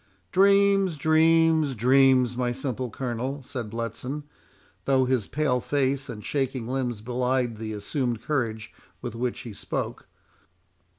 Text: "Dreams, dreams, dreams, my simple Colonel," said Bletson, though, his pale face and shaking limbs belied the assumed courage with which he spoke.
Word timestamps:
"Dreams, 0.31 0.97
dreams, 0.97 1.75
dreams, 1.75 2.35
my 2.35 2.51
simple 2.51 2.89
Colonel," 2.89 3.43
said 3.43 3.69
Bletson, 3.69 4.23
though, 4.85 5.05
his 5.05 5.27
pale 5.27 5.59
face 5.59 6.09
and 6.09 6.25
shaking 6.25 6.67
limbs 6.67 7.01
belied 7.01 7.57
the 7.57 7.73
assumed 7.73 8.23
courage 8.23 8.73
with 9.03 9.13
which 9.13 9.41
he 9.41 9.53
spoke. 9.53 10.07